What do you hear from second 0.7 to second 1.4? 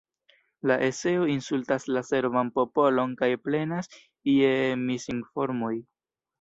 eseo